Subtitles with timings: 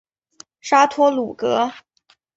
[0.61, 1.71] 沙托鲁格。